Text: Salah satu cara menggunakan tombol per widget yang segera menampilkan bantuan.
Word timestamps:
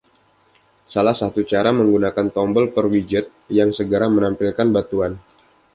Salah 0.93 1.13
satu 1.21 1.41
cara 1.51 1.69
menggunakan 1.79 2.27
tombol 2.35 2.65
per 2.75 2.85
widget 2.93 3.25
yang 3.57 3.69
segera 3.77 4.07
menampilkan 4.15 4.65
bantuan. 4.75 5.11